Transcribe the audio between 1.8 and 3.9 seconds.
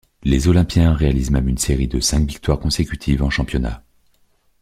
de cinq victoires consécutives en championnat.